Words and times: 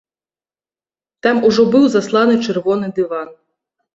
Там 1.27 1.37
ужо 1.49 1.65
быў 1.75 1.85
засланы 1.95 2.35
чырвоны 2.45 2.87
дыван. 3.01 3.29